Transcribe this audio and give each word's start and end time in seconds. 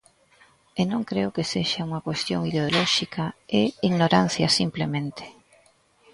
E 0.79 0.81
non 0.91 1.01
creo 1.09 1.33
que 1.35 1.49
sexa 1.53 1.85
unha 1.89 2.03
cuestión 2.07 2.41
ideolóxica, 2.51 3.25
é 3.61 3.63
ignorancia 3.89 4.47
simplemente. 4.59 5.25